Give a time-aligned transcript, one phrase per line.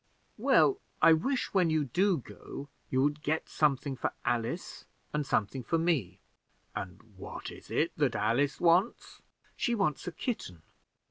[0.39, 5.61] "Well, I wish when you do go, you would get something for Alice and something
[5.61, 6.19] for me."
[6.75, 9.21] "And what is it that Alice wants?"
[9.55, 10.63] "She wants a kitten."